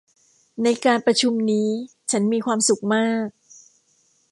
[0.63, 1.69] ในการประชุมนี้
[2.11, 3.27] ฉันมีความสุขมาก